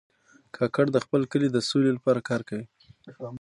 کاکړ 0.55 0.85
د 0.91 0.97
خپل 1.05 1.21
کلي 1.31 1.47
د 1.51 1.57
سولې 1.69 1.91
لپاره 1.97 2.19
کار 2.29 2.41
کوي. 2.49 2.65